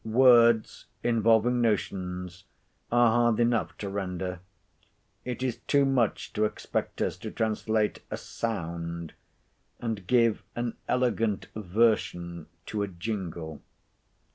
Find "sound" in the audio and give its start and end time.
8.17-9.13